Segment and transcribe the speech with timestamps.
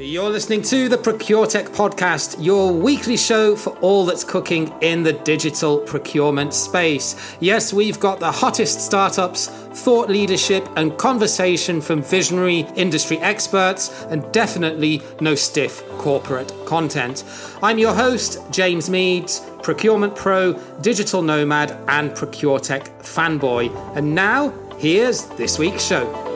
[0.00, 5.12] You're listening to the ProcureTech podcast, your weekly show for all that's cooking in the
[5.12, 7.16] digital procurement space.
[7.40, 14.30] Yes, we've got the hottest startups, thought leadership, and conversation from visionary industry experts, and
[14.30, 17.24] definitely no stiff corporate content.
[17.60, 23.96] I'm your host, James Meads, procurement pro, digital nomad, and ProcureTech fanboy.
[23.96, 26.27] And now, here's this week's show.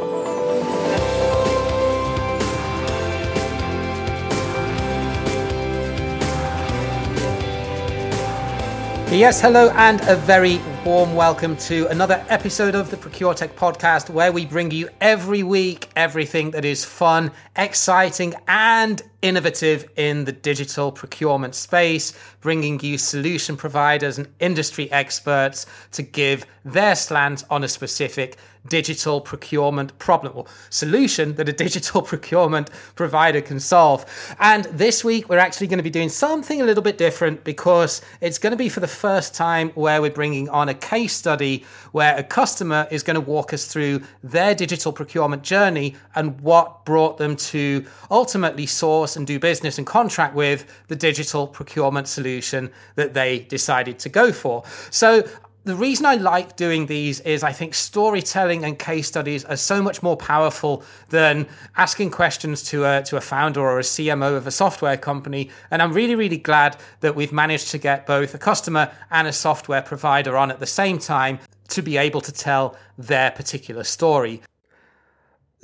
[9.12, 14.32] Yes, hello, and a very warm welcome to another episode of the ProcureTech podcast, where
[14.32, 20.92] we bring you every week everything that is fun, exciting, and innovative in the digital
[20.92, 27.68] procurement space, bringing you solution providers and industry experts to give their slant on a
[27.68, 28.36] specific
[28.68, 34.04] digital procurement problem or solution that a digital procurement provider can solve.
[34.38, 38.02] And this week, we're actually going to be doing something a little bit different because
[38.20, 41.64] it's going to be for the first time where we're bringing on a case study
[41.92, 46.84] where a customer is going to walk us through their digital procurement journey and what
[46.84, 52.70] brought them to ultimately source and do business and contract with the digital procurement solution
[52.96, 54.64] that they decided to go for.
[54.90, 55.24] So
[55.64, 59.80] the reason I like doing these is I think storytelling and case studies are so
[59.80, 61.46] much more powerful than
[61.76, 65.50] asking questions to a to a founder or a CMO of a software company.
[65.70, 69.32] And I'm really really glad that we've managed to get both a customer and a
[69.32, 74.42] software provider on at the same time to be able to tell their particular story.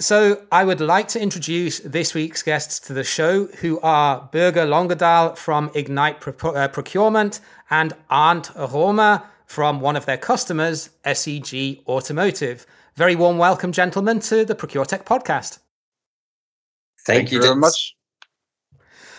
[0.00, 4.64] So, I would like to introduce this week's guests to the show, who are Børge
[4.64, 11.84] Langedal from Ignite Pro- uh, Procurement and Arndt Romer from one of their customers, SEG
[11.88, 12.64] Automotive.
[12.94, 15.58] Very warm welcome, gentlemen, to the ProcureTech podcast.
[17.04, 17.96] Thank, Thank you very much.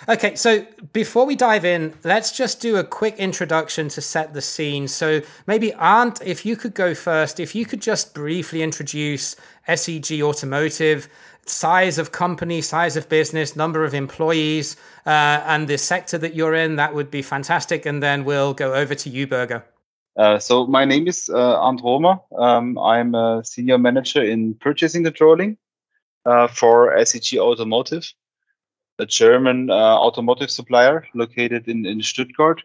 [0.10, 4.42] Okay, so before we dive in, let's just do a quick introduction to set the
[4.42, 4.88] scene.
[4.88, 9.36] So maybe Arndt, if you could go first, if you could just briefly introduce
[9.68, 11.08] SEG Automotive,
[11.46, 16.56] size of company, size of business, number of employees, uh, and the sector that you're
[16.56, 17.86] in, that would be fantastic.
[17.86, 19.62] And then we'll go over to you, Børge.
[20.18, 22.20] Uh, so my name is uh, Arndt Romer.
[22.36, 25.58] Um, I'm a senior manager in purchasing controlling
[26.26, 28.12] uh, for SEG Automotive,
[29.00, 32.62] a German uh, automotive supplier located in, in Stuttgart.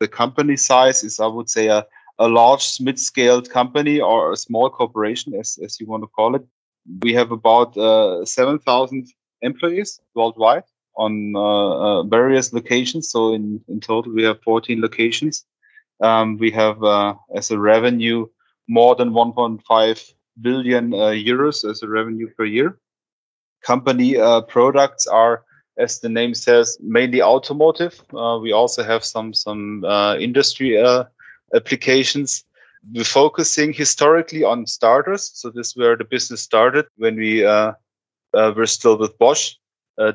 [0.00, 1.86] The company size is, I would say, a,
[2.18, 6.44] a large mid-scaled company or a small corporation, as, as you want to call it.
[7.02, 9.06] We have about uh, 7,000
[9.42, 10.64] employees worldwide
[10.96, 13.10] on uh, various locations.
[13.10, 15.44] So in, in total, we have 14 locations
[16.00, 18.26] um, we have uh, as a revenue
[18.68, 22.78] more than 1.5 billion uh, euros as a revenue per year.
[23.64, 25.44] Company uh, products are,
[25.78, 28.02] as the name says, mainly automotive.
[28.14, 31.04] Uh, we also have some some uh, industry uh,
[31.54, 32.44] applications.
[32.92, 35.30] We're focusing historically on starters.
[35.34, 39.54] So this is where the business started when we were still with Bosch.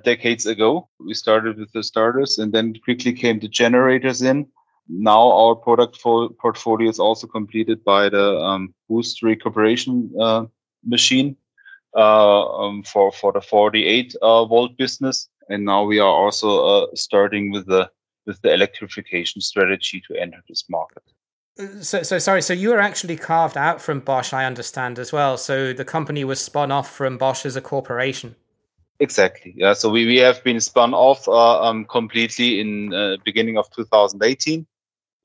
[0.06, 4.48] decades ago, we started with the starters, and then quickly came the generators in,
[4.90, 10.46] now our product portfolio is also completed by the um, boost recuperation uh,
[10.86, 11.38] machine
[11.96, 16.88] uh, um, for for the 48 uh, volt business, and now we are also uh,
[16.96, 17.90] starting with the
[18.26, 21.04] with the electrification strategy to enter this market.
[21.82, 22.42] So, so sorry.
[22.42, 25.38] So you were actually carved out from Bosch, I understand as well.
[25.38, 28.36] So the company was spun off from Bosch as a corporation.
[29.00, 29.54] Exactly.
[29.58, 29.74] Yeah.
[29.74, 34.66] So we, we have been spun off uh, um, completely in uh, beginning of 2018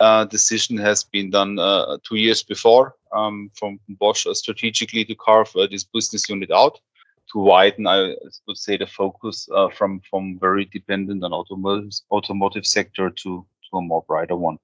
[0.01, 5.15] uh, decision has been done uh, two years before um, from Bosch uh, strategically to
[5.15, 6.79] carve uh, this business unit out
[7.33, 8.15] to widen, I
[8.47, 13.77] would say, the focus uh, from from very dependent on automotive automotive sector to to
[13.77, 14.59] a more brighter one.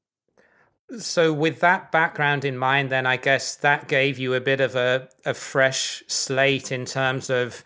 [0.98, 4.76] So, with that background in mind, then I guess that gave you a bit of
[4.76, 7.64] a, a fresh slate in terms of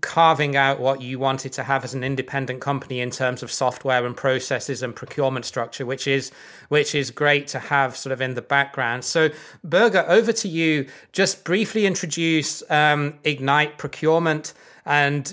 [0.00, 4.04] carving out what you wanted to have as an independent company in terms of software
[4.04, 6.30] and processes and procurement structure which is
[6.68, 9.04] which is great to have sort of in the background.
[9.04, 9.30] So
[9.66, 10.86] Børge over to you.
[11.12, 14.52] Just briefly introduce um, ignite procurement
[14.84, 15.32] and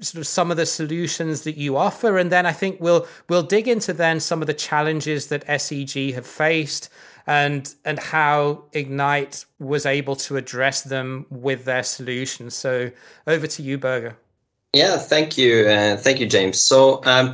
[0.00, 3.42] sort of some of the solutions that you offer and then i think we'll we'll
[3.42, 6.90] dig into then some of the challenges that seg have faced
[7.26, 12.50] and and how Ignite was able to address them with their solution.
[12.50, 12.90] So
[13.26, 14.14] over to you, Børge.
[14.72, 16.60] Yeah, thank you, uh, thank you, James.
[16.62, 17.00] So.
[17.04, 17.32] Um,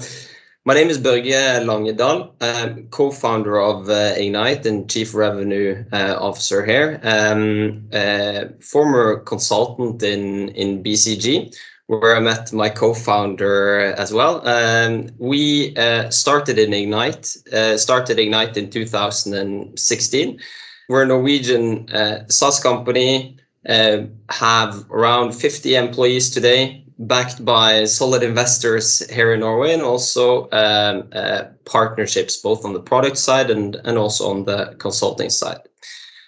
[0.65, 2.31] my name is Børge Langedal.
[2.41, 7.01] I'm co-founder of uh, Ignite and chief revenue uh, officer here.
[7.03, 11.53] Um, uh, former consultant in in BCG,
[11.87, 14.47] where I met my co-founder as well.
[14.47, 20.41] Um, we uh, started in Ignite, uh, started Ignite in 2016.
[20.89, 23.39] We're a Norwegian uh, SaaS company,
[23.69, 30.49] uh, have around 50 employees today, backed by solid investors here in Norway and also
[30.51, 35.61] um, uh, partnerships both on the product side and, and also on the consulting side.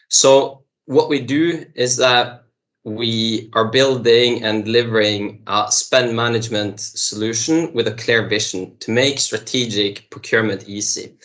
[0.09, 2.44] So what we do is that
[2.85, 9.19] we are building and delivering a spend management solution with a clear vision to make
[9.19, 11.17] strategic procurement easy.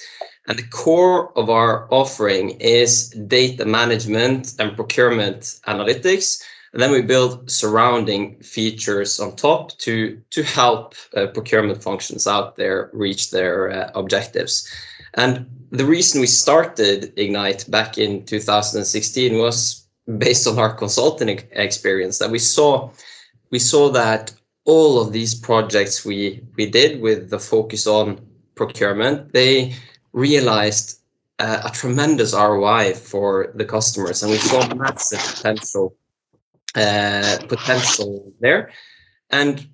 [0.48, 6.42] And the core of our offering is data management and procurement analytics.
[6.72, 12.56] And then we build surrounding features on top to, to help uh, procurement functions out
[12.56, 14.68] there reach their uh, objectives.
[15.16, 19.86] And the reason we started Ignite back in 2016 was
[20.18, 22.90] based on our consulting experience that we saw
[23.52, 24.34] we saw that
[24.66, 28.20] all of these projects we we did with the focus on
[28.56, 29.74] procurement they
[30.14, 31.00] realized
[31.40, 35.96] uh, a tremendous ROI for the customers and we saw massive potential
[36.76, 38.72] uh, potential there.
[39.32, 39.68] And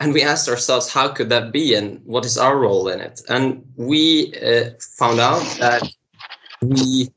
[0.00, 3.20] and we asked ourselves how could that be and what is our role in it?
[3.28, 5.82] And we uh, found out that
[6.62, 7.10] we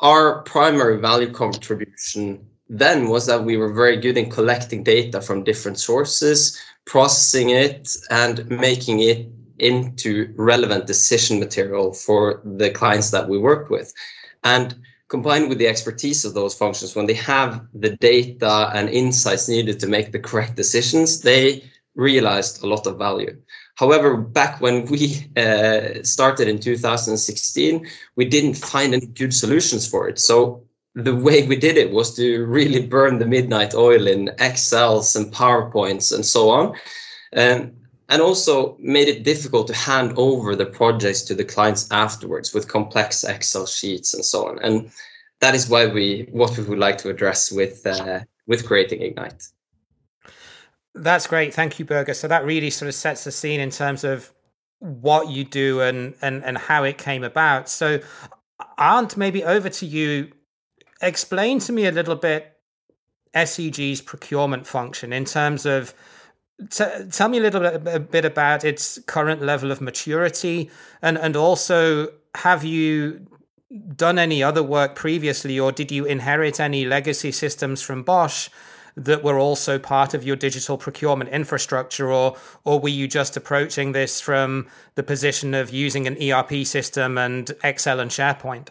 [0.00, 5.44] our primary value contribution then was that we were very good in collecting data from
[5.44, 13.28] different sources, processing it, and making it into relevant decision material for the clients that
[13.28, 13.92] we work with.
[14.42, 14.74] And
[15.08, 19.78] combined with the expertise of those functions, when they have the data and insights needed
[19.80, 21.64] to make the correct decisions, they
[21.94, 23.36] realized a lot of value.
[23.76, 27.86] However, back when we uh, started in 2016,
[28.16, 30.18] we didn't find any good solutions for it.
[30.18, 35.16] So the way we did it was to really burn the midnight oil in Excels
[35.16, 36.76] and PowerPoints and so on.
[37.36, 37.72] Um,
[38.08, 42.68] and also made it difficult to hand over the projects to the clients afterwards with
[42.68, 44.58] complex Excel sheets and so on.
[44.62, 44.90] And
[45.40, 49.48] that is why we what we would like to address with uh, with creating Ignite.
[50.94, 51.52] That's great.
[51.54, 52.14] Thank you, Børge.
[52.14, 54.32] So that really sort of sets the scene in terms of
[54.78, 57.68] what you do and and and how it came about.
[57.68, 58.00] So
[58.78, 60.32] Arndt, maybe over to you.
[61.02, 62.56] Explain to me a little bit
[63.34, 65.94] SEG's procurement function in terms of
[66.70, 70.70] T- tell me a little bit, a bit about its current level of maturity
[71.02, 73.26] and and also have you
[73.96, 78.50] done any other work previously or did you inherit any legacy systems from Bosch
[78.96, 83.92] that were also part of your digital procurement infrastructure, or or were you just approaching
[83.92, 88.68] this from the position of using an ERP system and Excel and SharePoint?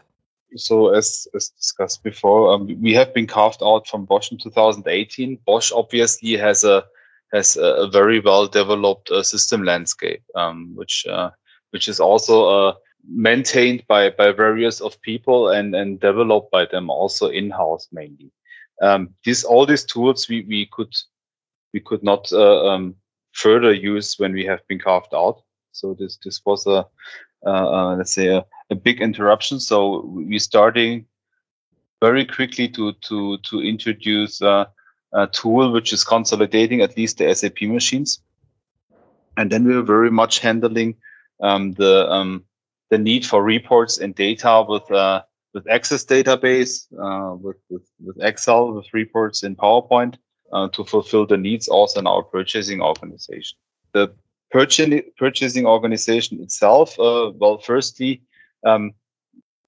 [0.55, 5.39] So as, as discussed before, um, we have been carved out from Bosch in 2018.
[5.45, 6.83] Bosch obviously has a
[7.33, 11.31] has a, very well developed uh, system landscape, um, which uh,
[11.71, 12.73] which is also uh,
[13.09, 18.31] maintained by by various of people and and developed by them also in house mainly
[18.83, 20.93] um, these all these tools we we could
[21.73, 22.95] we could not uh, um,
[23.31, 25.41] further use when we have been carved out.
[25.71, 26.85] So this this was a
[27.45, 29.59] uh, uh, let's say a, a, big interruption.
[29.59, 31.05] So we starting
[32.01, 34.65] very quickly to to to introduce uh,
[35.13, 38.21] a tool which is consolidating at least the SAP machines,
[39.37, 40.95] and then we were very much handling
[41.41, 42.43] um, the um,
[42.89, 48.17] the need for reports and data with uh, with Access database, uh, with, with, with
[48.21, 50.15] Excel, with reports in PowerPoint
[50.51, 53.57] uh, to fulfill the needs also in our purchasing organization.
[53.93, 54.13] The
[54.51, 58.21] purchasing purchasing organization itself, uh, well, firstly,
[58.65, 58.93] um,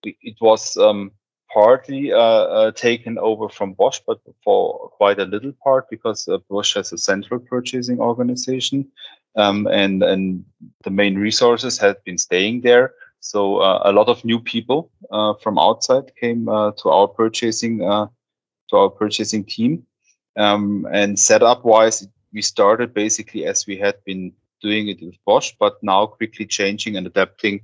[0.03, 1.11] it was um,
[1.51, 6.37] partly uh, uh, taken over from Bosch, but for quite a little part because uh,
[6.49, 8.87] Bosch has a central purchasing organization,
[9.35, 10.45] um, and and
[10.83, 12.93] the main resources had been staying there.
[13.25, 17.81] So uh, a lot of new people uh, from outside came uh, to our purchasing
[17.81, 18.05] uh,
[18.69, 19.83] to our purchasing team.
[20.37, 25.53] Um, and setup wise, we started basically as we had been doing it with Bosch,
[25.59, 27.61] but now quickly changing and adapting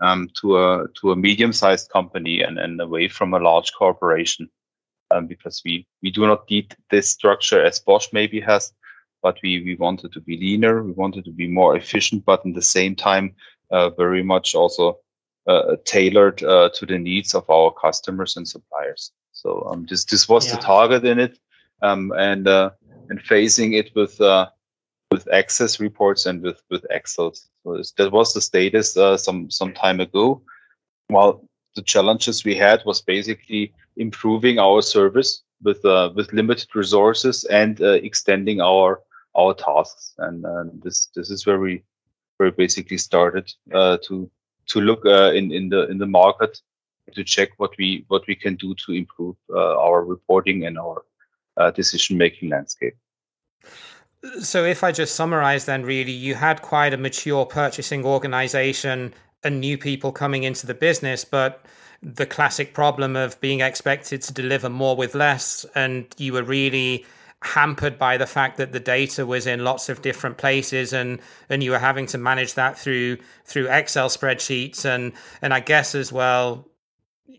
[0.00, 4.50] um, to a to a medium sized company and, and away from a large corporation.
[5.12, 8.72] Um, because we we do not need this structure as Bosch maybe has,
[9.22, 12.54] but we we wanted to be leaner, we wanted to be more efficient, but in
[12.54, 13.36] the same time
[13.70, 14.98] very much also
[15.46, 19.12] uh, tailored uh, to the needs of our customers and suppliers.
[19.32, 20.56] So um, this this was yeah.
[20.56, 21.38] the target in it,
[21.82, 24.20] um, and and facing it with
[25.10, 27.32] with access reports and with with Excel.
[27.64, 30.42] So that was the status uh, some some time ago.
[31.08, 37.44] While the challenges we had was basically improving our service with uh, with limited resources
[37.44, 39.00] and uh, extending our
[39.36, 40.14] our tasks.
[40.18, 41.82] And uh, this this is where we
[42.36, 44.30] where we basically started uh, to
[44.66, 46.60] to look uh, in in the in the market
[47.14, 51.04] to check what we what we can do to improve uh, our reporting and our
[51.56, 52.96] uh, decision making landscape.
[54.40, 59.14] So, if I just summarize, then really, you had quite a mature purchasing organization
[59.44, 61.64] and new people coming into the business, but
[62.02, 67.04] the classic problem of being expected to deliver more with less, and you were really
[67.42, 71.62] hampered by the fact that the data was in lots of different places and and
[71.62, 75.12] you were having to manage that through through Excel spreadsheets and
[75.42, 76.66] and I guess as well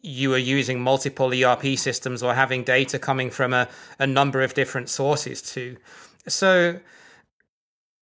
[0.01, 3.67] you were using multiple ERP systems or having data coming from a,
[3.99, 5.77] a number of different sources too.
[6.27, 6.79] So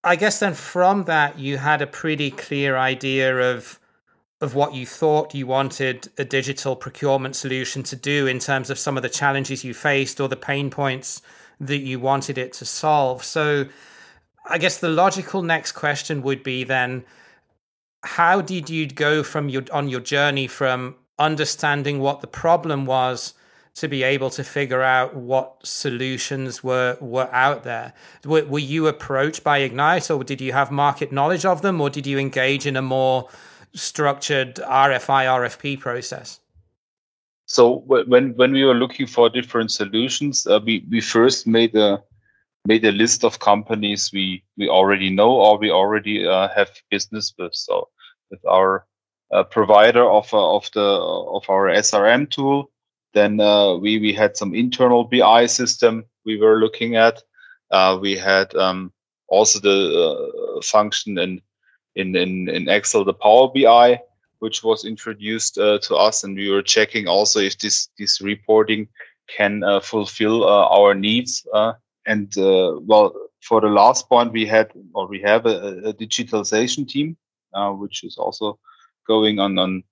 [0.03, 3.79] I guess then from that you had a pretty clear idea of
[4.41, 8.77] of what you thought you wanted a digital procurement solution to do in terms of
[8.77, 11.21] some of the challenges you faced or the pain points
[11.59, 13.23] that you wanted it to solve.
[13.23, 13.65] So
[14.47, 17.05] I guess the logical next question would be then
[18.03, 23.33] how did you go from your on your journey from understanding what the problem was
[23.73, 27.93] to be able to figure out what solutions were were out there
[28.23, 31.89] were, were you approached by ignite or did you have market knowledge of them or
[31.89, 33.27] did you engage in a more
[33.73, 36.39] structured rfi rfp process
[37.45, 42.01] so when when we were looking for different solutions, uh, we we first made a
[42.67, 47.33] made a list of companies we we already know or we already uh, have business
[47.37, 47.53] with.
[47.53, 47.89] So
[48.31, 48.87] with our
[49.31, 52.71] uh, provider of uh, of the of our SRM tool,
[53.13, 57.21] then uh, we we had some internal BI system we were looking at.
[57.69, 58.91] Uh, we had um,
[59.27, 61.41] also the function in
[61.95, 63.99] in in in Excel, the Power BI
[64.39, 68.87] which was introduced uh, to us, and we were checking also if this this reporting
[69.27, 71.45] can uh, fulfill uh, our needs.
[71.53, 71.73] Uh,
[72.05, 76.87] and uh, well, for the last point, we had or we have a, a digitalization
[76.87, 77.17] team,
[77.53, 78.59] uh, which is also
[79.07, 79.83] going on on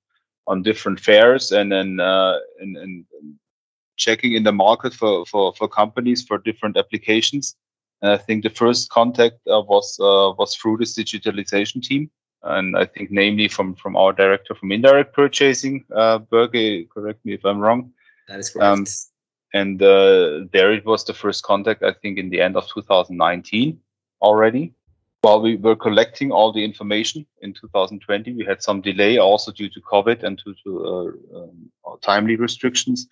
[0.45, 3.05] on different fairs and then and, and
[3.95, 7.55] checking in the market for for for companies for different applications.
[8.01, 12.12] And I think the first contact was was through this digitalization team
[12.43, 17.33] and I think namely from from our director from indirect purchasing, uh, Børge, correct me
[17.33, 17.91] if I'm wrong.
[18.27, 18.65] That is correct.
[18.65, 18.85] Um,
[19.53, 23.79] and uh, there it was the first contact, I think, in the end of 2019
[24.21, 24.73] already.
[25.21, 29.69] While we were collecting all the information in 2020, we had some delay also due
[29.69, 31.71] to COVID and due to uh, um,
[32.01, 33.07] timely restrictions.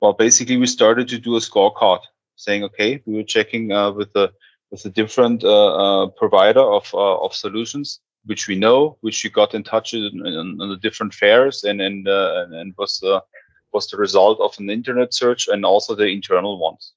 [0.00, 2.00] Well, basically, we started to do a scorecard
[2.36, 4.32] saying, okay, we were checking uh, with the
[4.70, 9.54] with a different uh, uh, provider of of solutions which we know, which you got
[9.54, 10.18] in touch in
[10.58, 13.20] the different fairs, and and uh, and was uh,
[13.72, 16.92] was the result of an internet search and also the internal ones.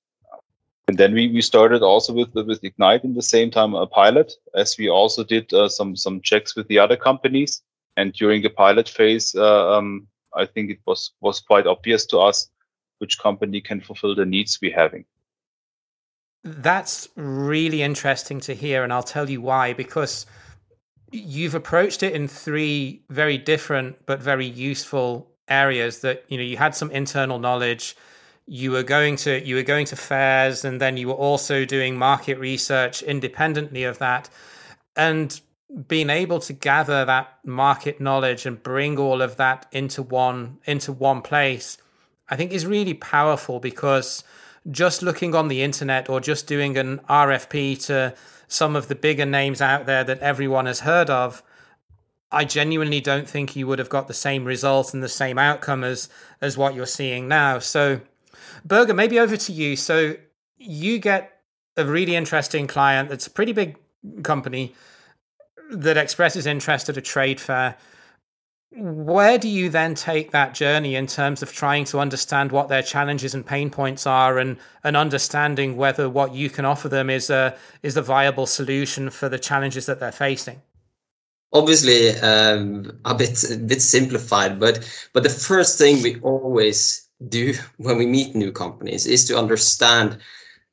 [0.88, 4.34] And then we, we started also with with Ignite in the same time a pilot,
[4.54, 7.62] as we also did uh, some some checks with the other companies.
[7.98, 12.20] And during the pilot phase, uh, um, I think it was was quite obvious to
[12.20, 12.50] us
[13.00, 15.06] which company can fulfill the needs we're having.
[16.44, 19.74] That's really interesting to hear, and I'll tell you why.
[19.74, 20.28] Because
[21.12, 26.58] you've approached it in three very different but very useful areas that you know you
[26.58, 27.96] had some internal knowledge
[28.48, 31.98] you were going to you were going to fairs and then you were also doing
[31.98, 34.30] market research independently of that.
[34.96, 35.40] And
[35.88, 40.94] being able to gather that market knowledge and bring all of that into one into
[40.94, 41.78] one place
[42.30, 44.24] i think is really powerful because
[44.72, 48.14] just looking on the internet or just doing an rfp to
[48.48, 51.44] some of the bigger names out there that everyone has heard of,
[52.32, 55.84] I genuinely don't think you would have got the same result and the same outcome
[55.84, 56.10] as
[56.42, 57.60] as what you're seeing now.
[57.60, 58.02] So,
[58.68, 59.76] Børge, maybe over to you.
[59.76, 60.16] So,
[60.58, 61.42] you get
[61.78, 63.78] a really interesting client that's a pretty big
[64.24, 64.74] company
[65.72, 67.76] that expresses interest at a trade fair
[68.78, 72.82] where do you then take that journey in terms of trying to understand what their
[72.82, 77.30] challenges and pain points are and and understanding whether what you can offer them is
[77.30, 80.62] a is a viable solution for the challenges that they're facing?
[81.54, 87.54] Obviously um, a bit a bit simplified but but the first thing we always do
[87.78, 90.18] when we meet new companies is to understand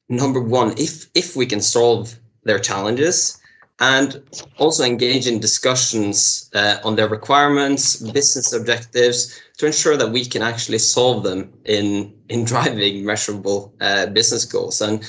[0.08, 3.38] number one if if we can solve their challenges
[3.80, 4.22] and
[4.58, 10.42] also engage in discussions uh, on their requirements, business objectives, to ensure that we can
[10.42, 14.80] actually solve them in in driving measurable uh, business goals.
[14.80, 15.02] And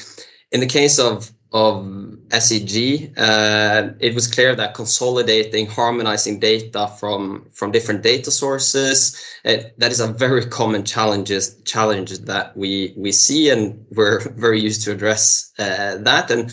[0.51, 1.85] in the case of of
[2.29, 9.57] SEG, uh, it was clear that consolidating, harmonizing data from from different data sources uh,
[9.77, 14.83] that is a very common challenges challenges that we we see, and we're very used
[14.83, 16.51] to address uh, that and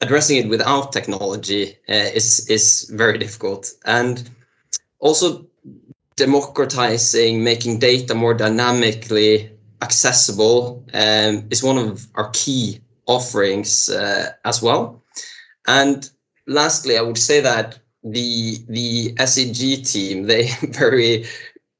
[0.00, 3.72] addressing it without technology uh, is is very difficult.
[3.84, 4.28] And
[5.00, 5.46] also
[6.16, 9.50] democratizing, making data more dynamically
[9.82, 15.02] accessible um, is one of our key offerings uh, as well.
[15.66, 16.08] And
[16.46, 21.26] lastly, I would say that the the SEG team they very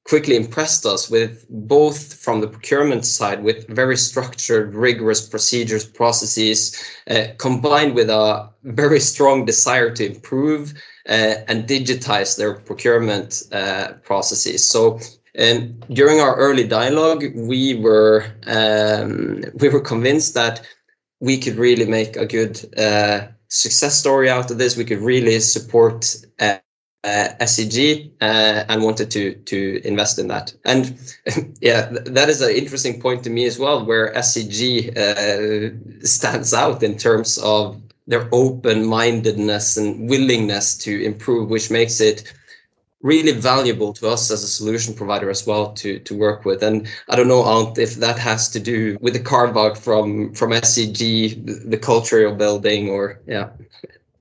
[0.08, 6.74] quickly impressed us with both from the procurement side with very structured rigorous procedures processes
[7.10, 10.72] uh, combined with a very strong desire to improve
[11.10, 14.66] uh, and digitize their procurement uh, processes.
[14.66, 14.98] So
[15.34, 20.66] and during our early dialogue we were um, we were convinced that
[21.20, 24.76] we could really make a good uh, success story out of this.
[24.76, 26.58] We could really support uh,
[27.04, 30.54] uh, SEG uh, and wanted to to invest in that.
[30.64, 30.98] And
[31.60, 36.52] yeah, th- that is an interesting point to me as well, where SEG uh, stands
[36.52, 42.32] out in terms of their open-mindedness and willingness to improve, which makes it
[43.02, 46.62] really valuable to us as a solution provider as well to to work with.
[46.62, 50.34] And I don't know, Arndt, if that has to do with the carve out from
[50.34, 53.50] from SEG, the, the culture you're building, or yeah.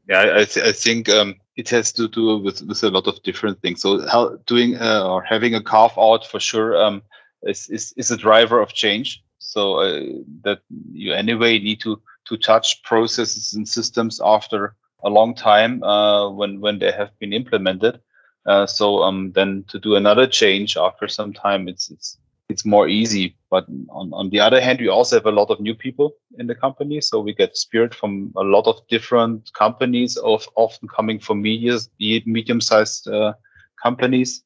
[0.08, 3.22] Yeah, I, th- I think um, it has to do with, with a lot of
[3.24, 3.82] different things.
[3.82, 7.02] So how doing uh, or having a carve out for sure um,
[7.44, 9.24] is, is, is a driver of change.
[9.40, 10.04] So uh,
[10.44, 10.60] that
[10.92, 16.60] you anyway need to to touch processes and systems after a long time uh, when
[16.60, 18.00] when they have been implemented.
[18.46, 22.18] Uh, so um, then to do another change after some time, it's it's
[22.50, 23.36] it's more easy.
[23.50, 26.48] But on, on the other hand, we also have a lot of new people in
[26.48, 27.02] the company.
[27.02, 31.90] So we get spirit from a lot of different companies, of often coming from medias,
[32.00, 33.34] medium sized uh,
[33.82, 34.44] companies.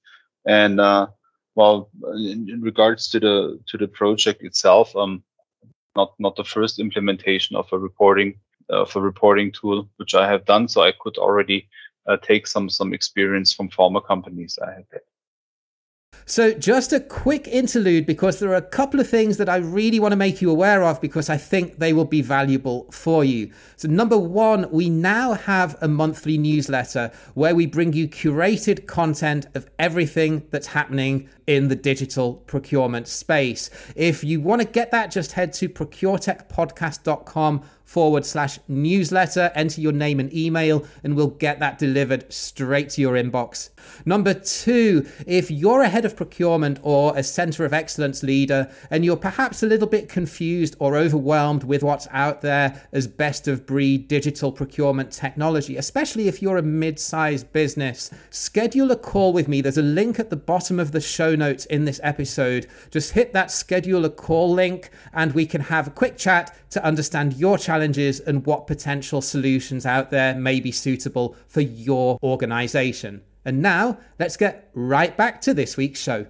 [0.47, 1.07] And, uh,
[1.55, 5.23] well, in, in, regards to the, to the project itself, um,
[5.95, 8.39] not, not the first implementation of a reporting,
[8.71, 10.67] uh, of a reporting tool, which I have done.
[10.67, 11.67] So I could already
[12.07, 14.85] uh, take some, some experience from former companies I had.
[16.25, 19.99] So, just a quick interlude because there are a couple of things that I really
[19.99, 23.51] want to make you aware of because I think they will be valuable for you.
[23.75, 29.47] So, number one, we now have a monthly newsletter where we bring you curated content
[29.55, 33.69] of everything that's happening in the digital procurement space.
[33.95, 39.91] If you want to get that, just head to procuretechpodcast.com forward slash newsletter, enter your
[39.91, 43.69] name and email, and we'll get that delivered straight to your inbox.
[44.05, 49.03] Number two, if you're a head of procurement or a center of excellence leader, and
[49.03, 53.65] you're perhaps a little bit confused or overwhelmed with what's out there as best of
[53.65, 59.47] breed digital procurement technology, especially if you're a mid sized business, schedule a call with
[59.47, 59.61] me.
[59.61, 62.67] There's a link at the bottom of the show notes in this episode.
[62.91, 66.85] Just hit that schedule a call link, and we can have a quick chat to
[66.85, 73.23] understand your challenges and what potential solutions out there may be suitable for your organization.
[73.45, 76.27] And now let's get right back to this week's show.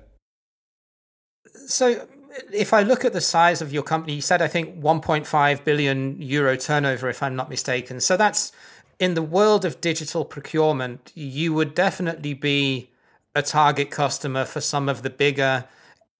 [1.67, 2.07] So,
[2.53, 6.21] if I look at the size of your company, you said I think 1.5 billion
[6.21, 7.99] euro turnover, if I'm not mistaken.
[7.99, 8.51] So, that's
[8.99, 12.89] in the world of digital procurement, you would definitely be
[13.35, 15.65] a target customer for some of the bigger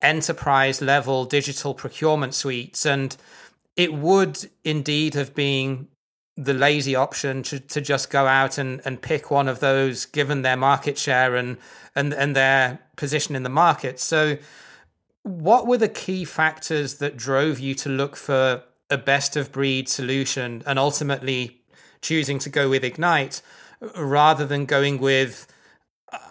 [0.01, 2.85] enterprise level digital procurement suites.
[2.85, 3.15] And
[3.75, 5.87] it would indeed have been
[6.37, 10.41] the lazy option to, to just go out and, and pick one of those given
[10.41, 11.57] their market share and,
[11.95, 13.99] and and their position in the market.
[13.99, 14.37] So
[15.23, 19.87] what were the key factors that drove you to look for a best of breed
[19.87, 21.61] solution and ultimately
[22.01, 23.41] choosing to go with Ignite
[23.95, 25.47] rather than going with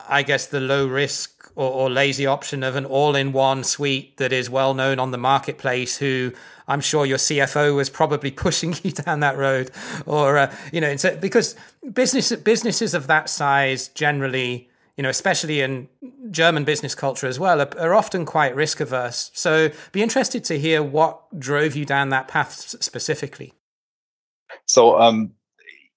[0.08, 4.16] I guess the low risk or, or lazy option of an all in one suite
[4.16, 6.32] that is well known on the marketplace who
[6.70, 9.70] I'm sure your CFO was probably pushing you down that road,
[10.06, 11.56] or uh, you know, because
[11.92, 15.88] business businesses of that size generally, you know, especially in
[16.30, 19.32] German business culture as well, are, are often quite risk averse.
[19.34, 23.52] So, be interested to hear what drove you down that path specifically.
[24.66, 25.32] So, um,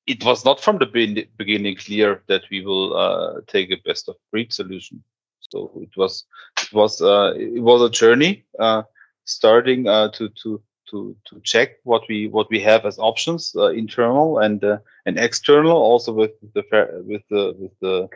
[0.08, 4.16] it was not from the beginning clear that we will uh, take a best of
[4.32, 5.04] breed solution.
[5.50, 6.26] So it was
[6.62, 8.46] it was uh, it was a journey.
[8.60, 8.84] Uh,
[9.26, 13.72] starting uh, to to to to check what we what we have as options uh,
[13.72, 16.64] internal and uh, and external also with the
[17.08, 18.10] with the with the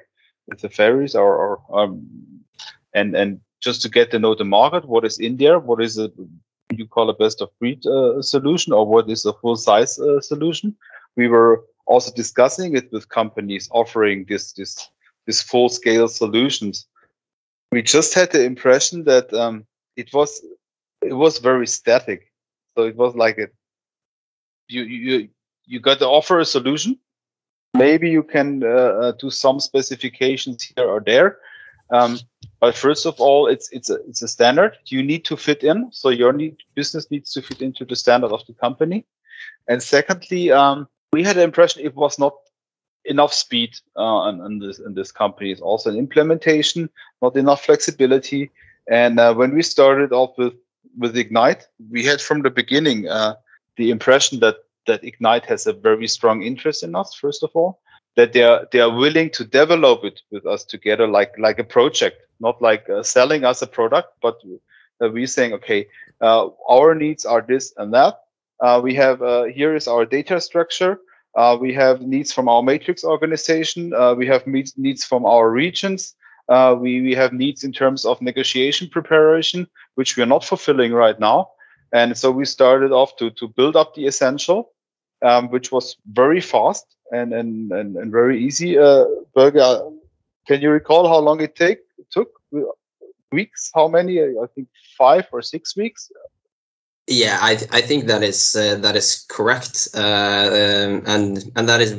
[0.48, 2.06] with the ferries or, or um,
[2.94, 5.98] and and just to get to know the market what is in there what is
[5.98, 6.13] it
[6.72, 10.76] you call a best of breed uh, solution or what is a full size solution
[11.16, 14.90] we were also discussing it with companies offering this this
[15.26, 16.88] this full scale solutions
[17.71, 20.41] we just had the impression that um, it was
[21.01, 22.32] it was very static.
[22.77, 23.47] So it was like a
[24.67, 25.30] you you
[25.65, 26.97] you got to offer a solution.
[27.73, 31.38] Maybe you can uh, uh, do some specifications here or there.
[31.89, 32.19] Um,
[32.60, 34.77] but first of all, it's it's a it's a standard.
[34.86, 35.89] You need to fit in.
[35.91, 39.06] So your need, business needs to fit into the standard of the company.
[39.67, 42.34] And secondly, um, we had the impression it was not
[43.08, 45.52] enough speed uh, in, this in this company.
[45.52, 46.89] is also an implementation,
[47.22, 48.52] not enough flexibility.
[48.89, 50.54] And uh, when we started off with
[50.98, 53.36] with Ignite, we had from the beginning uh,
[53.76, 57.13] the impression that that Ignite has a very strong interest in us.
[57.13, 57.80] First of all,
[58.15, 61.63] that they are they are willing to develop it with us together, like like a
[61.63, 64.38] project, not like uh, selling us a product, but
[65.00, 65.88] we're saying, okay,
[66.22, 68.20] uh, our needs are this and that.
[68.60, 71.00] Uh, we have uh, here is our data structure.
[71.38, 73.93] Uh, we have needs from our matrix organization.
[74.17, 76.15] we have needs from our regions.
[76.82, 81.19] we we have needs in terms of negotiation preparation, which we are not fulfilling right
[81.19, 81.50] now.
[81.93, 84.71] And so we started off to to build up the essential,
[85.21, 88.78] um, which was very fast and and and, and very easy.
[88.78, 89.93] Uh, Børge,
[90.47, 92.30] can you recall how long it take it took?
[93.32, 93.71] Weeks?
[93.76, 94.21] How many?
[94.21, 96.10] I think five or six weeks.
[97.10, 101.80] Yeah, I I think that is uh, that is correct, uh, um, and and that
[101.80, 101.96] is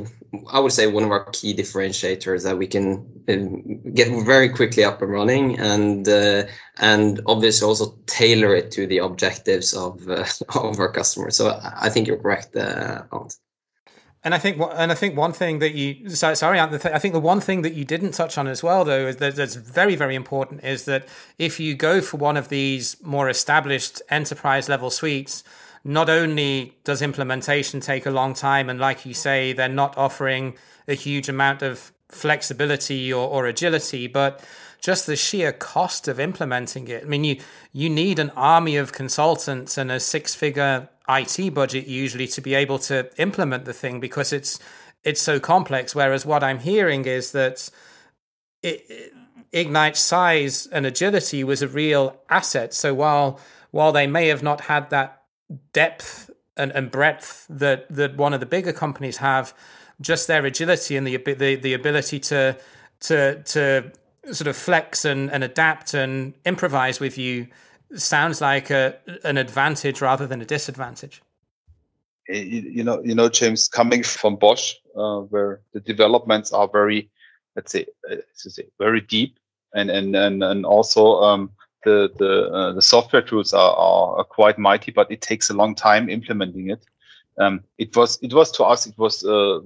[0.53, 4.85] I would say one of our key differentiators that we can uh, get very quickly
[4.85, 6.45] up and running, and uh,
[6.79, 11.37] and obviously also tailor it to the objectives of uh, of our customers.
[11.37, 13.05] So I think you're correct, uh,
[14.25, 17.41] And I think, and I think one thing that you, sorry, I think the one
[17.41, 20.65] thing that you didn't touch on as well, though, is that that's very, very important,
[20.65, 21.07] is that
[21.39, 25.45] if you go for one of these more established enterprise level suites,
[25.85, 30.55] not only does implementation take a long time, and like you say, they're not offering
[30.89, 34.45] a huge amount of flexibility or, or agility, but
[34.81, 37.05] just the sheer cost of implementing it.
[37.05, 37.37] I mean, you
[37.73, 42.55] you need an army of consultants and a six figure IT budget usually to be
[42.55, 44.59] able to implement the thing because it's
[45.05, 45.95] it's so complex.
[45.95, 47.71] Whereas what I'm hearing is that
[48.63, 49.13] it,
[49.53, 52.75] Ignite's size and agility was a real asset.
[52.75, 53.41] So while
[53.71, 55.23] while they may have not had that
[55.73, 59.55] depth and, and breadth that that one of the bigger companies have,
[60.01, 62.59] just their agility and the the, the ability to
[63.01, 63.93] to to
[64.33, 67.47] sort of flex and, and adapt and improvise with you
[67.95, 71.23] sounds like a, an advantage rather than a disadvantage.
[72.29, 77.09] You know, you know, James, coming from Bosch, uh, where the developments are very,
[77.57, 79.39] let's say, let's say, very deep,
[79.75, 81.51] and and and and also um,
[81.85, 85.75] the the uh, the software tools are, are, quite mighty, but it takes a long
[85.75, 86.85] time implementing it.
[87.39, 89.61] Um, it was it was to us it was uh,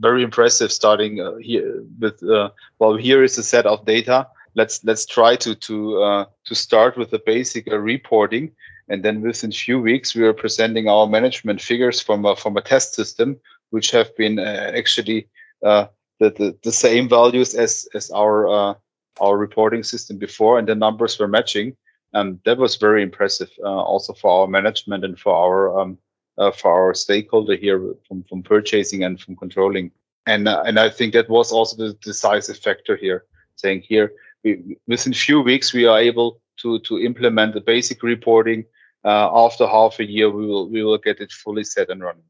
[0.00, 4.26] very impressive starting uh, here with uh, well here is a set of data.
[4.54, 8.52] Let's let's try to to uh, to start with the basic uh, reporting,
[8.88, 12.62] and then within few weeks we are presenting our management figures from a, from a
[12.62, 13.36] test system,
[13.70, 15.28] which have been actually
[15.62, 18.76] the, the the same values as as our
[19.20, 21.76] our reporting system before, and the numbers were matching.
[22.14, 25.98] And that was very impressive, uh, also for our management and for our um,
[26.38, 29.90] uh, for our stakeholder here from, from purchasing and from controlling.
[30.26, 33.24] And uh, and I think that was also the decisive factor here,
[33.56, 34.12] saying here
[34.44, 38.64] we, within few weeks we are able to to implement the basic reporting.
[39.04, 42.24] Uh, after half a year, we will we will get it fully set and running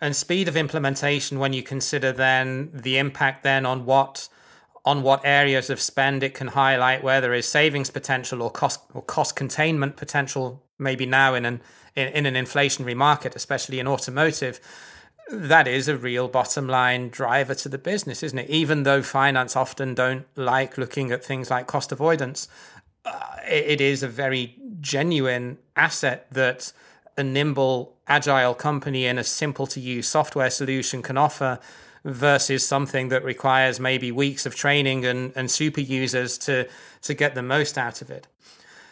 [0.00, 4.28] and speed of implementation when you consider then the impact then on what
[4.84, 8.80] on what areas of spend it can highlight, where there is savings potential or cost
[8.92, 11.60] or cost containment potential, maybe now in an
[11.96, 14.60] in, in an inflationary market, especially in automotive.
[15.30, 18.50] That is a real bottom line driver to the business, isn't it?
[18.50, 22.48] Even though finance often don't like looking at things like cost avoidance,
[23.04, 26.72] uh, it, is a very genuine asset that
[27.16, 31.58] a nimble, agile company in a simple to use software solution can offer
[32.04, 36.68] versus something that requires maybe weeks of training and, and super users to
[37.00, 38.26] to get the most out of it.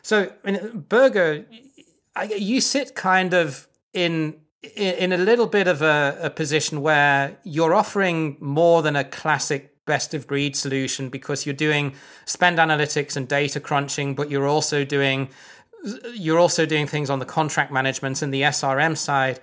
[0.02, 1.44] So, I Børge,
[2.36, 4.41] you sit kind of in
[4.76, 9.84] in a little bit of a, a position where you're offering more than a classic
[9.84, 11.94] best of breed solution because you're doing
[12.24, 15.28] spend analytics and data crunching, but you're also doing
[16.14, 19.40] you're also doing things on the contract management and the SRM side.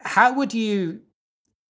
[0.00, 1.00] How would you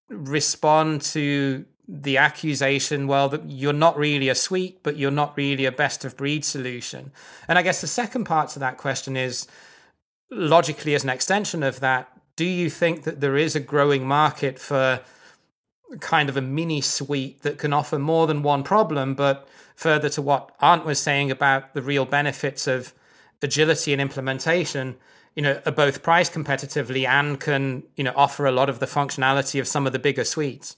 [0.09, 5.67] respond to the accusation, well, that you're not really a suite, but you're not really
[5.67, 7.13] a best of breed solution.
[7.47, 9.47] And I guess the second part to that question is
[10.31, 14.59] logically, as an extension of that, do you think that there is a growing market
[14.59, 15.01] for
[16.01, 20.23] kind of a mini suite that can offer more than one problem, but further to
[20.23, 22.93] what Arndt was saying about the real benefits of
[23.43, 24.97] agility and implementation?
[25.37, 28.87] you know are both priced competitively and can you know offer a lot of the
[28.87, 30.77] functionality of some of the bigger suites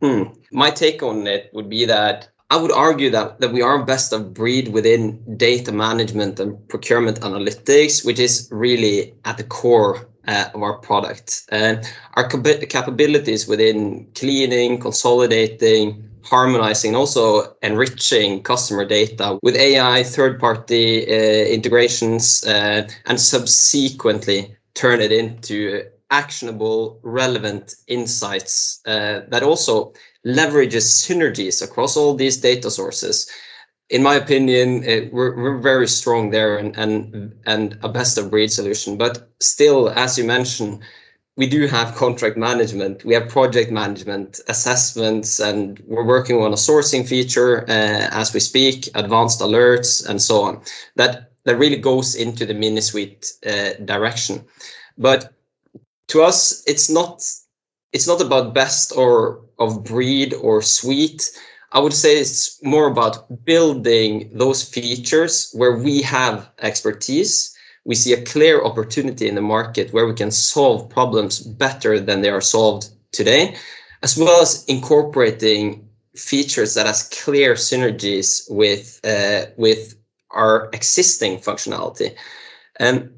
[0.00, 0.24] hmm.
[0.50, 4.12] my take on it would be that I would argue that, that we are best
[4.12, 10.46] of breed within data management and procurement analytics, which is really at the core uh,
[10.54, 11.42] of our product.
[11.50, 21.06] And our cap- capabilities within cleaning, consolidating, harmonizing, also enriching customer data with AI, third-party
[21.06, 29.92] uh, integrations, uh, and subsequently turn it into actionable, relevant insights uh, that also
[30.26, 33.30] leverages synergies across all these data sources.
[33.90, 38.30] In my opinion, it, we're, we're very strong there and, and, and a best of
[38.30, 38.96] breed solution.
[38.96, 40.80] But still, as you mentioned,
[41.36, 46.56] we do have contract management, we have project management, assessments, and we're working on a
[46.56, 50.60] sourcing feature uh, as we speak, advanced alerts, and so on.
[50.96, 54.44] That that really goes into the mini suite uh, direction.
[54.98, 55.32] But
[56.08, 57.22] to us, it's not
[57.92, 61.30] it's not about best or of breed or suite.
[61.72, 67.56] I would say it's more about building those features where we have expertise.
[67.84, 72.22] We see a clear opportunity in the market where we can solve problems better than
[72.22, 73.56] they are solved today,
[74.02, 79.94] as well as incorporating features that has clear synergies with uh, with
[80.30, 82.16] our existing functionality.
[82.78, 83.10] And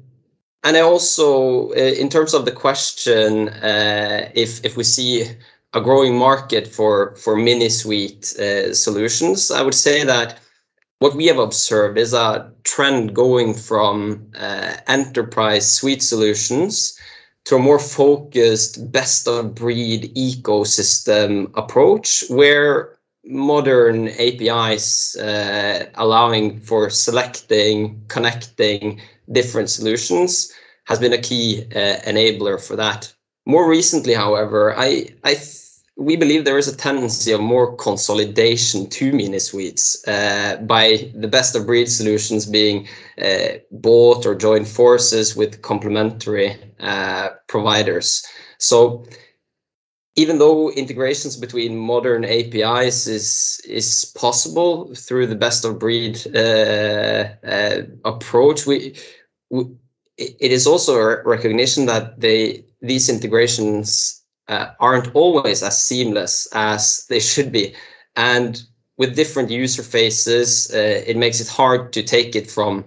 [0.63, 5.25] and I also, uh, in terms of the question, uh, if if we see
[5.73, 10.39] a growing market for for mini suite uh, solutions, I would say that
[10.99, 16.97] what we have observed is a trend going from uh, enterprise suite solutions
[17.45, 26.89] to a more focused best of breed ecosystem approach where modern APIs uh, allowing for
[26.89, 30.51] selecting, connecting different solutions
[30.85, 33.13] has been a key uh, enabler for that.
[33.45, 35.35] More recently, however, I, I
[35.95, 41.27] we believe there is a tendency of more consolidation to mini suites uh, by the
[41.27, 42.87] best of breed solutions being
[43.21, 48.25] uh, bought or joined forces with complementary uh, providers.
[48.57, 49.05] So
[50.15, 57.25] even though integrations between modern APIs is is possible through the best of breed uh,
[57.45, 58.95] uh, approach, we,
[59.49, 59.65] we,
[60.17, 64.22] it is also a recognition that they these integrations
[64.53, 67.73] uh, aren't always as seamless as they should be,
[68.15, 68.63] and
[68.97, 72.85] with different user faces, uh, it makes it hard to take it from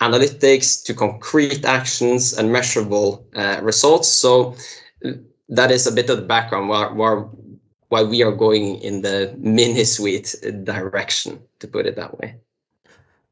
[0.00, 4.08] analytics to concrete actions and measurable uh, results.
[4.08, 4.54] So
[5.48, 7.24] that is a bit of the background why, why,
[7.88, 12.36] why we are going in the mini suite direction, to put it that way.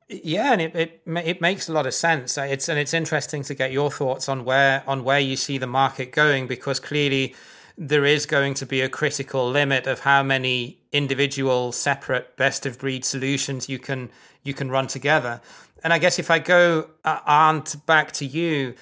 [0.09, 2.37] Yeah, and it, it it makes a lot of sense.
[2.37, 5.66] It's and it's interesting to get your thoughts on where on where you see the
[5.66, 7.35] market going because clearly
[7.76, 12.78] there is going to be a critical limit of how many individual separate best of
[12.78, 14.10] breed solutions you can
[14.42, 15.40] you can run together.
[15.82, 18.74] And I guess if I go uh, Arndt back to you,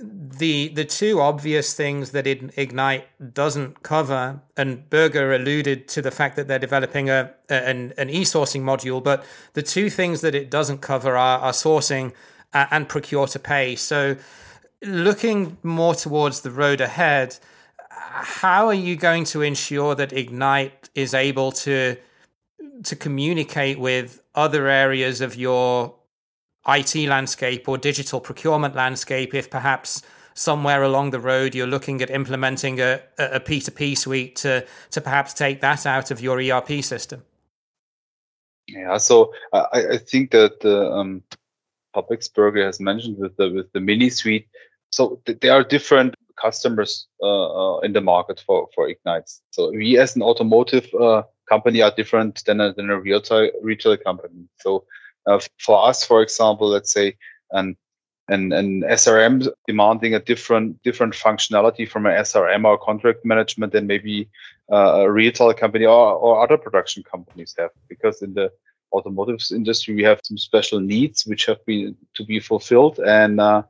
[0.00, 6.36] the the two obvious things that Ignite doesn't cover, and Børge alluded to the fact
[6.36, 10.78] that they're developing a, an, an e-sourcing module, but the two things that it doesn't
[10.78, 12.12] cover are, are sourcing
[12.52, 13.76] and procure to pay.
[13.76, 14.16] So,
[14.82, 17.38] looking more towards the road ahead,
[18.00, 21.96] how are you going to ensure that Ignite is able to
[22.84, 25.94] to communicate with other areas of your
[26.66, 30.02] IT landscape or digital procurement landscape if perhaps
[30.34, 35.34] somewhere along the road you're looking at implementing a, a P2P suite to, to perhaps
[35.34, 37.22] take that out of your ERP system?
[38.68, 41.22] Yeah, so I, I think that the um,
[41.96, 44.46] Børge has mentioned with the with the mini suite,
[44.90, 49.42] so th- there are different customers uh, uh, in the market for for Ignites.
[49.50, 53.96] So we as an automotive uh, company are different than a, than a retail retail
[53.96, 54.48] company.
[54.60, 54.84] So
[55.58, 57.16] for us, for example, let's say
[57.52, 57.76] an
[58.28, 63.86] an, an SRM demanding a different different functionality from an SRM or contract management than
[63.86, 64.28] maybe
[64.70, 68.50] uh, a retail company or, or other production companies have, because in the
[68.92, 73.62] automotive industry we have some special needs which have been to be fulfilled, and uh,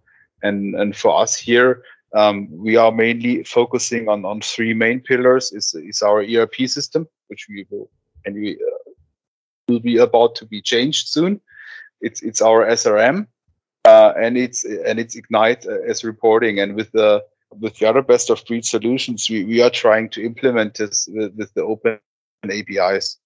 [0.42, 1.83] and and for us here.
[2.14, 5.53] Um, we are mainly focusing on, on three main pillars.
[5.53, 7.90] Is is our ERP system, which we will
[8.25, 8.90] and we uh,
[9.68, 11.40] will be about to be changed soon.
[12.01, 13.27] It's it's our SRM,
[13.85, 16.61] uh, and it's and it's Ignite uh, as reporting.
[16.61, 20.25] And with the with the other best of breed solutions, we, we are trying to
[20.25, 21.99] implement this with, with the open
[22.51, 23.18] APIs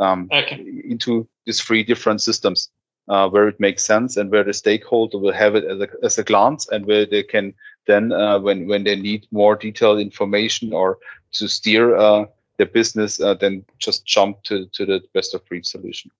[0.00, 0.64] um, okay.
[0.84, 2.70] into these three different systems.
[3.08, 6.18] uh, where it makes sense and where the stakeholder will have it as a, as
[6.18, 7.54] a glance and where they can
[7.86, 10.98] then uh, when when they need more detailed information or
[11.32, 12.24] to steer uh,
[12.56, 16.10] their business uh, then just jump to, to the best of breed solution.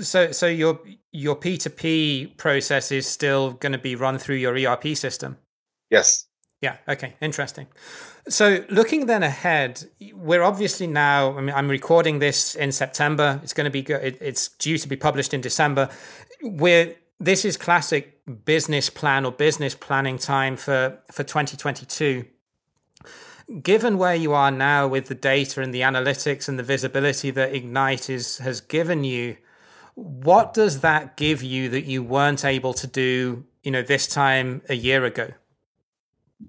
[0.00, 0.80] So so your
[1.12, 5.38] your p2p process is still going to be run through your erp system?
[5.90, 6.26] Yes.
[6.60, 7.66] Yeah okay interesting.
[8.28, 13.40] So looking then ahead we're obviously now i mean i'm recording this in september.
[13.42, 15.88] It's going to be good it's due to be published in december.
[16.42, 22.24] We're this is classic business plan or business planning time for for 2022
[23.62, 27.54] given where you are now with the data and the analytics and the visibility that
[27.54, 29.36] ignite is has given you
[29.94, 34.62] what does that give you that you weren't able to do you know this time
[34.68, 35.28] a year ago?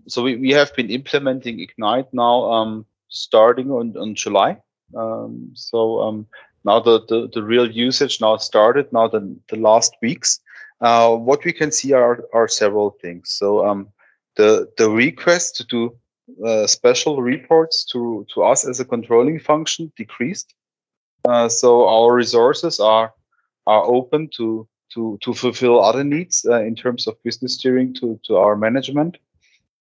[0.08, 4.58] So we, we have been implementing ignite now um, starting on, on july.
[4.96, 6.28] Um, so um,
[6.64, 10.40] now the, the, the real usage now started now the, the last weeks
[10.82, 13.88] uh, what we can see are, are several things so um,
[14.36, 15.98] the the request to do
[16.46, 20.54] uh, special reports to, to us as a controlling function decreased.
[21.28, 23.14] Uh, so our resources are
[23.66, 28.20] are open to to to fulfill other needs uh, in terms of business steering to
[28.26, 29.18] to our management.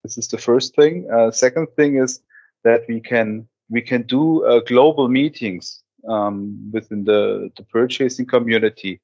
[0.02, 1.08] This is the first thing.
[1.12, 2.20] Uh, second thing is
[2.64, 9.00] that we can we can do global meetings um, within the the purchasing community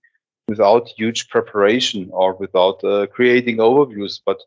[0.52, 4.38] without huge preparation or without uh, creating overviews, but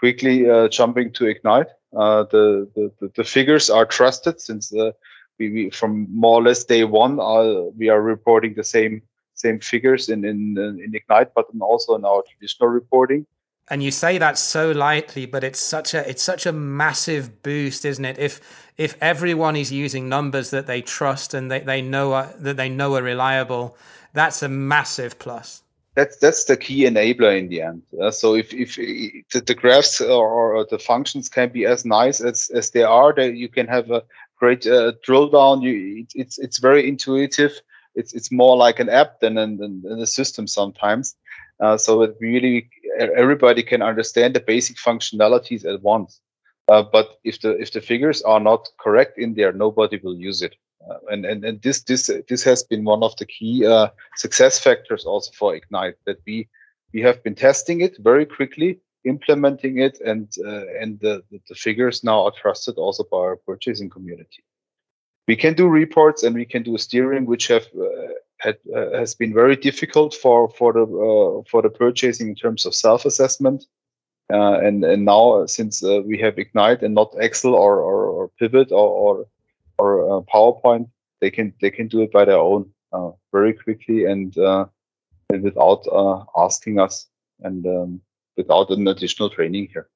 [0.00, 0.36] quickly
[0.78, 4.92] jumping to Ignite uh, the, the, the figures are trusted since uh,
[5.38, 9.02] we, we, from more or less day one uh, we are reporting the same
[9.34, 13.26] same figures in in, in Ignite, but also in our traditional reporting.
[13.68, 17.84] And you say that so lightly, but it's such a it's such a massive boost,
[17.84, 18.18] isn't it?
[18.18, 18.40] If
[18.76, 22.68] if everyone is using numbers that they trust and they, they know are, that they
[22.68, 23.76] know are reliable,
[24.16, 25.62] that's a massive plus
[25.96, 27.82] that's that's the key enabler in the end.
[28.10, 32.50] So if if the, the graphs or, or, the functions can be as nice as
[32.54, 34.02] as they are, that you can have a
[34.38, 35.62] great uh, drill down.
[35.62, 37.52] You it, it's it's very intuitive.
[37.94, 41.16] It's it's more like an app than an, than a system sometimes.
[41.60, 46.20] Uh, so it really everybody can understand the basic functionalities at once.
[46.68, 50.42] Uh, but if the if the figures are not correct in there, nobody will use
[50.42, 50.56] it.
[50.88, 54.58] Uh, and, and and this this this has been one of the key uh, success
[54.58, 56.48] factors also for Ignite that we
[56.92, 62.04] we have been testing it very quickly, implementing it, and uh, and the, the figures
[62.04, 64.44] now are trusted also by our purchasing community.
[65.26, 69.14] We can do reports and we can do steering, which have uh, had, uh, has
[69.16, 73.64] been very difficult for for the uh, for the purchasing in terms of self assessment.
[74.28, 78.88] and and now since we have Ignite and not Excel or or, or Pivot or,
[79.04, 79.26] or
[79.78, 80.88] or uh, PowerPoint,
[81.20, 84.66] they can they can do it by their own uh, very quickly and, uh,
[85.30, 85.84] without
[86.36, 87.08] asking us
[87.40, 88.00] and um,
[88.36, 89.88] without an additional training here.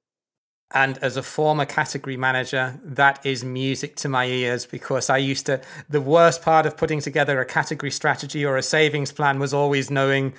[0.72, 5.46] And as a former category manager, that is music to my ears because I used
[5.46, 5.60] to.
[5.88, 9.90] The worst part of putting together a category strategy or a savings plan was always
[9.90, 10.34] knowing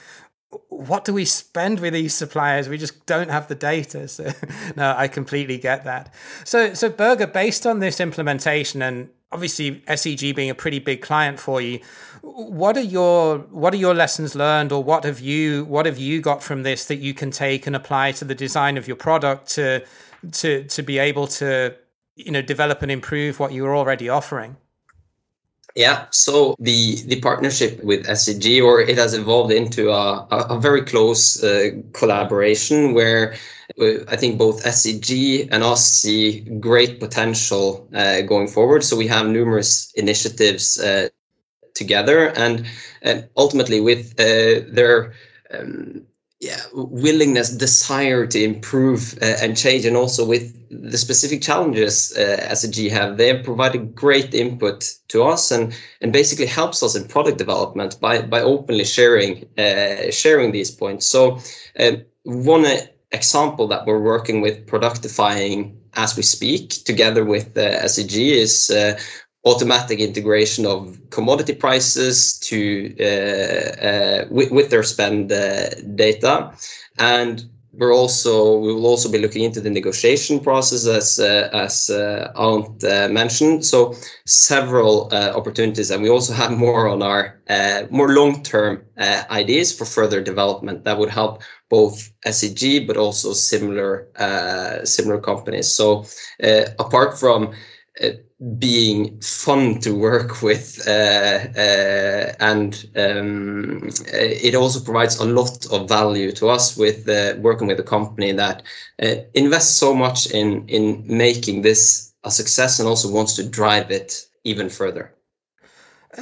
[0.68, 2.68] what do we spend with these suppliers?
[2.68, 4.08] We just don't have the data.
[4.08, 4.32] So,
[4.76, 6.14] no, I completely get that.
[6.44, 11.40] So, so Børge, based on this implementation and obviously SEG being a pretty big client
[11.40, 11.80] for you,
[12.22, 16.22] what are your what are your lessons learned, or what have you what have you
[16.22, 19.50] got from this that you can take and apply to the design of your product
[19.52, 19.84] to
[20.34, 21.76] to to be able to
[22.16, 24.58] you know develop and improve what you're already offering?
[25.76, 30.82] Yeah, so the the partnership with SEG, or it has evolved into a, a, very
[30.82, 33.36] close uh, collaboration where
[33.80, 38.84] I think both SEG and us see great potential uh, going forward.
[38.84, 41.10] So we have numerous initiatives uh,
[41.74, 42.66] together, and,
[43.02, 45.14] and ultimately with uh, their
[45.54, 46.06] um,
[46.42, 52.48] yeah willingness desire to improve uh, and change and also with the specific challenges uh,
[52.90, 53.18] have.
[53.18, 58.00] They have provided great input to us and and basically helps us in product development
[58.00, 61.06] by by openly sharing uh, sharing these points.
[61.06, 61.40] So
[61.78, 61.92] uh,
[62.24, 62.66] one
[63.12, 67.62] example that we're working with productifying as we speak together with uh,
[68.32, 68.98] is uh,
[69.44, 76.54] automatic integration of commodity prices to uh, uh, with, with, their spend uh, data.
[77.00, 81.90] And we're also we will also be looking into the negotiation process as uh, as
[81.90, 83.66] uh, Arndt uh, mentioned.
[83.66, 87.40] So several opportunities and we also have more on our
[87.90, 94.06] more long-term ideas for further development that would help both SEG but also similar
[94.84, 95.74] similar companies.
[95.74, 96.06] So
[96.78, 97.54] apart from
[98.58, 105.88] being fun to work with, uh, uh, and um, it also provides a lot of
[105.88, 108.64] value to us with uh, working with a company that
[109.04, 113.92] uh, invests so much in in making this a success and also wants to drive
[113.92, 115.14] it even further.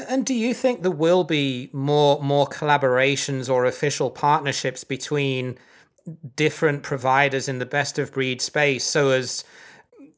[0.08, 5.58] And do you think there will be more more collaborations or official partnerships between
[6.36, 9.44] different providers in the best of breed space so as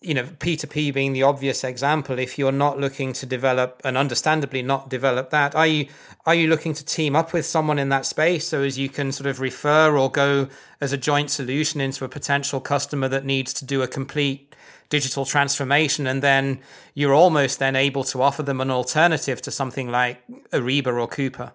[0.01, 4.63] you know, P2P being the obvious example, if you're not looking to develop and understandably
[4.63, 5.87] not develop that, are you
[6.25, 9.11] are you looking to team up with someone in that space so as you can
[9.11, 10.47] sort of refer or go
[10.79, 14.55] as a joint solution into a potential customer that needs to do a complete
[14.89, 16.59] digital transformation and then
[16.95, 21.53] you're almost then able to offer them an alternative to something like Ariba or Coupa?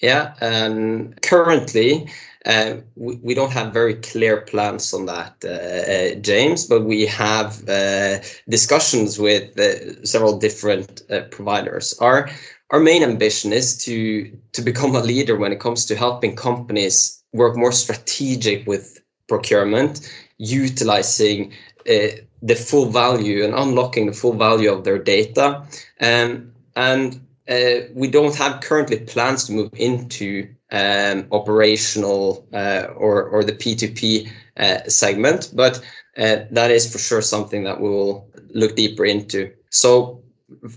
[0.00, 2.08] Yeah, um, currently
[2.44, 7.06] uh, we, we, don't have very clear plans on that, uh, uh, James, but we
[7.06, 8.18] have uh,
[8.48, 11.94] discussions with uh, several different uh, providers.
[12.00, 12.30] Our
[12.70, 17.22] our main ambition is to to become a leader when it comes to helping companies
[17.32, 21.52] work more strategic with procurement, utilizing
[21.84, 25.64] the full value and unlocking the full value of their data,
[26.00, 33.44] um, and we don't have currently plans to move into um, operational uh, or or
[33.44, 35.78] the P2P uh, segment, but
[36.16, 39.52] uh, that is for sure something that we will look deeper into.
[39.70, 40.18] So.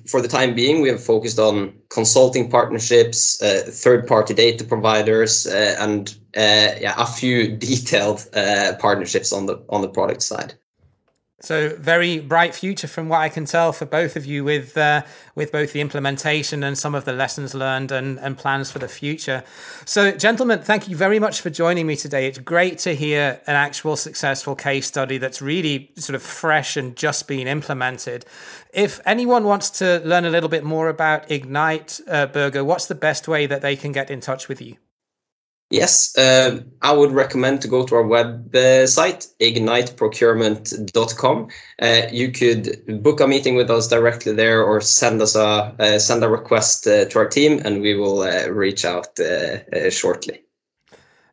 [0.07, 5.75] For the time being, we have focused on consulting partnerships, uh, third-party data providers, uh,
[5.77, 8.25] and uh, yeah, a few detailed
[8.79, 10.53] partnerships on the on the product side.
[11.41, 15.01] So very bright future from what I can tell for both of you with uh,
[15.35, 18.87] with both the implementation and some of the lessons learned and, and plans for the
[18.87, 19.43] future.
[19.83, 22.27] So gentlemen, thank you very much for joining me today.
[22.27, 26.95] It's great to hear an actual successful case study that's really sort of fresh and
[26.95, 28.25] just being implemented.
[28.73, 32.95] If anyone wants to learn a little bit more about Ignite, uh, Børge, what's the
[32.95, 34.77] best way that they can get in touch with you?
[35.71, 41.47] Yes, uh, I would recommend to go to our website, uh, igniteprocurement.com.
[41.81, 45.97] Uh, you could book a meeting with us directly there or send us a uh,
[45.97, 49.17] send a request uh, to our team and we will uh, reach out
[49.89, 50.43] shortly.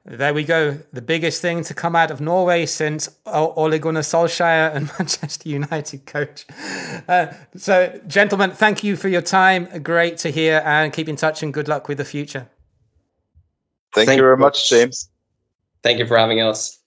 [0.04, 0.78] There we go.
[0.92, 6.06] The biggest thing to come out of Norway since Ole Gunnar Solskjaer and Manchester United
[6.06, 6.46] coach.
[7.54, 9.68] so, gentlemen, thank you for your time.
[9.82, 12.48] Great to hear and keep in touch and good luck with the future.
[13.94, 15.10] Thank, Thank you very much, James.
[15.82, 16.78] Thank you for having us.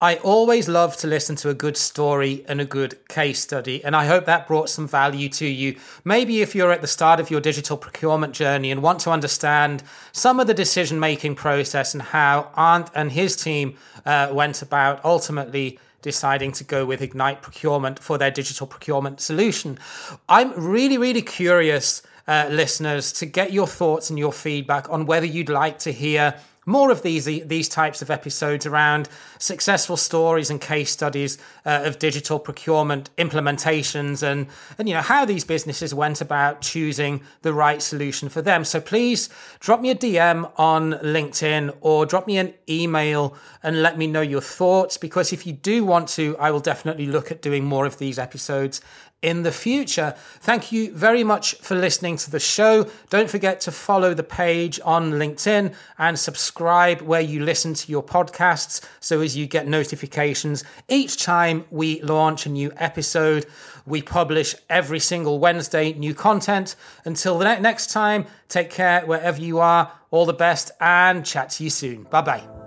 [0.00, 3.96] I always love to listen to a good story and a good case study, and
[3.96, 5.76] I hope that brought some value to you.
[6.04, 9.82] Maybe if you're at the start of your digital procurement journey and want to understand
[10.12, 15.04] some of the decision making process and how Arndt and his team uh, went about
[15.04, 19.80] ultimately deciding to go with Ignite Procurement for their digital procurement solution.
[20.28, 25.26] I'm really, really curious uh, listeners to get your thoughts and your feedback on whether
[25.26, 26.34] you'd like to hear
[26.68, 29.08] more of these these types of episodes around
[29.38, 35.24] successful stories and case studies uh, of digital procurement implementations and and you know how
[35.24, 38.64] these businesses went about choosing the right solution for them.
[38.64, 43.96] So please drop me a dm on linkedin or drop me an email and let
[43.96, 47.40] me know your thoughts because if you do want to i will definitely look at
[47.40, 48.80] doing more of these episodes
[49.22, 50.14] in the future.
[50.40, 52.88] Thank you very much for listening to the show.
[53.10, 58.02] Don't forget to follow the page on LinkedIn and subscribe where you listen to your
[58.02, 63.46] podcasts so as you get notifications each time we launch a new episode.
[63.86, 66.76] We publish every single Wednesday new content.
[67.04, 69.90] Until the next time, take care wherever you are.
[70.10, 72.04] All the best and chat to you soon.
[72.04, 72.57] Bye bye.